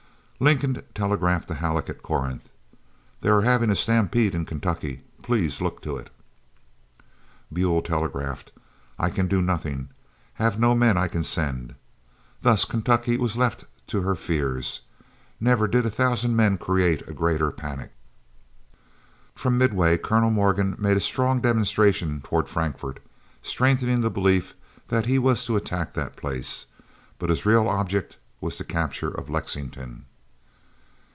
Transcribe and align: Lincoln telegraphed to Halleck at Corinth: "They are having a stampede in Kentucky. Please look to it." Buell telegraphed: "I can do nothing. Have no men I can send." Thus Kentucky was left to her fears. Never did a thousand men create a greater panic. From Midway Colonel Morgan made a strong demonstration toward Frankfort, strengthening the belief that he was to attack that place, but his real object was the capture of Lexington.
Lincoln 0.43 0.81
telegraphed 0.95 1.49
to 1.49 1.53
Halleck 1.53 1.87
at 1.87 2.01
Corinth: 2.01 2.49
"They 3.19 3.29
are 3.29 3.43
having 3.43 3.69
a 3.69 3.75
stampede 3.75 4.33
in 4.33 4.45
Kentucky. 4.45 5.03
Please 5.21 5.61
look 5.61 5.83
to 5.83 5.97
it." 5.97 6.09
Buell 7.53 7.83
telegraphed: 7.83 8.51
"I 8.97 9.11
can 9.11 9.27
do 9.27 9.39
nothing. 9.39 9.89
Have 10.41 10.59
no 10.59 10.73
men 10.73 10.97
I 10.97 11.07
can 11.09 11.23
send." 11.23 11.75
Thus 12.41 12.65
Kentucky 12.65 13.17
was 13.17 13.37
left 13.37 13.65
to 13.85 14.01
her 14.01 14.15
fears. 14.15 14.81
Never 15.39 15.67
did 15.67 15.85
a 15.85 15.91
thousand 15.91 16.35
men 16.35 16.57
create 16.57 17.07
a 17.07 17.13
greater 17.13 17.51
panic. 17.51 17.91
From 19.35 19.59
Midway 19.59 19.95
Colonel 19.99 20.31
Morgan 20.31 20.75
made 20.79 20.97
a 20.97 21.01
strong 21.01 21.39
demonstration 21.39 22.19
toward 22.19 22.49
Frankfort, 22.49 22.99
strengthening 23.43 24.01
the 24.01 24.09
belief 24.09 24.55
that 24.87 25.05
he 25.05 25.19
was 25.19 25.45
to 25.45 25.55
attack 25.55 25.93
that 25.93 26.15
place, 26.15 26.65
but 27.19 27.29
his 27.29 27.45
real 27.45 27.67
object 27.67 28.17
was 28.39 28.57
the 28.57 28.63
capture 28.63 29.11
of 29.11 29.29
Lexington. 29.29 30.05